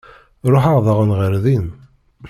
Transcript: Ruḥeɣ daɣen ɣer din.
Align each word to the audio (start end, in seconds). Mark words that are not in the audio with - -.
Ruḥeɣ 0.51 0.77
daɣen 0.85 1.11
ɣer 1.19 1.33
din. 1.43 1.67